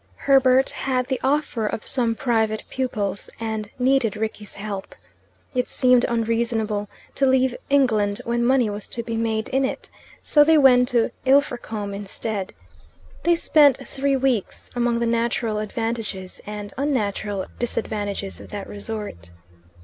[0.15, 4.95] Herbert had the offer of some private pupils, and needed Rickie's help.
[5.53, 9.91] It seemed unreasonable to leave England when money was to be made in it,
[10.23, 12.51] so they went to Ilfracombe instead.
[13.21, 19.29] They spent three weeks among the natural advantages and unnatural disadvantages of that resort.